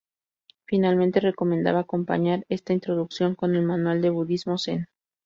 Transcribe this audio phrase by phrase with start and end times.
[0.65, 4.87] Finalmente recomendaba acompañar esta "Introducción" con el "Manual de budismo zen".